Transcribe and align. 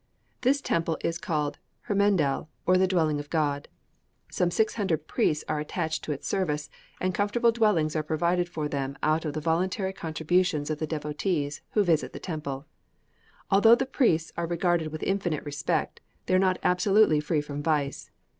This 0.41 0.61
temple 0.61 0.97
is 1.01 1.19
called 1.19 1.59
Hermendel, 1.87 2.47
or 2.65 2.75
the 2.75 2.87
Dwelling 2.87 3.19
of 3.19 3.29
God. 3.29 3.67
Some 4.31 4.49
600 4.49 5.07
priests 5.07 5.43
are 5.47 5.59
attached 5.59 6.03
to 6.03 6.11
its 6.11 6.27
service, 6.27 6.71
and 6.99 7.13
comfortable 7.13 7.51
dwellings 7.51 7.95
are 7.95 8.01
provided 8.01 8.49
for 8.49 8.67
them 8.67 8.97
out 9.03 9.25
of 9.25 9.33
the 9.33 9.41
voluntary 9.41 9.93
contributions 9.93 10.71
of 10.71 10.79
the 10.79 10.87
devotees 10.87 11.61
who 11.73 11.83
visit 11.83 12.13
the 12.13 12.19
temple. 12.19 12.65
Although 13.51 13.75
the 13.75 13.85
priests 13.85 14.33
are 14.35 14.47
regarded 14.47 14.87
with 14.87 15.03
infinite 15.03 15.45
respect, 15.45 16.01
they 16.25 16.33
are 16.33 16.39
not 16.39 16.57
absolutely 16.63 17.19
free 17.19 17.39
from 17.41 17.61
vice. 17.61 18.09